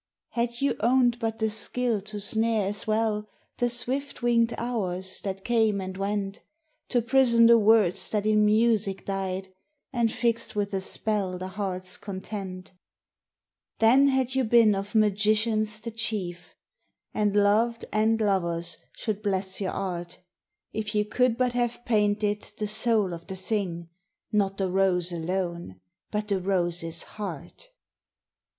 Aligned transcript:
Had 0.29 0.61
you 0.61 0.77
owned 0.79 1.19
but 1.19 1.37
the 1.37 1.51
skill 1.51 2.01
to 2.01 2.19
snare 2.19 2.65
as 2.65 2.87
well 2.87 3.29
The 3.57 3.69
swift 3.69 4.23
winged 4.23 4.51
hours 4.57 5.21
that 5.21 5.45
came 5.45 5.79
and 5.79 5.95
went, 5.95 6.41
To 6.89 7.03
prison 7.03 7.45
the 7.45 7.59
words 7.59 8.09
that 8.09 8.25
in 8.25 8.43
music 8.43 9.05
died, 9.05 9.49
And 9.93 10.11
fix 10.11 10.55
with 10.55 10.73
a 10.73 10.81
spell 10.81 11.37
the 11.37 11.49
heart's 11.49 11.97
content, 11.99 12.71
Then 13.77 14.07
had 14.07 14.33
you 14.33 14.43
been 14.43 14.73
of 14.73 14.95
magicians 14.95 15.79
the 15.79 15.91
chief; 15.91 16.55
And 17.13 17.35
loved 17.35 17.85
and 17.93 18.19
lovers 18.19 18.77
should 18.93 19.21
bless 19.21 19.61
your 19.61 19.69
art, 19.71 20.17
If 20.73 20.95
you 20.95 21.05
could 21.05 21.37
but 21.37 21.53
have 21.53 21.85
painted 21.85 22.41
the 22.57 22.65
soul 22.67 23.13
of 23.13 23.27
the 23.27 23.35
thing,— 23.35 23.89
Not 24.31 24.57
the 24.57 24.67
rose 24.71 25.11
alone, 25.11 25.79
but 26.09 26.27
the 26.27 26.39
rose's 26.39 27.03
heart 27.03 27.69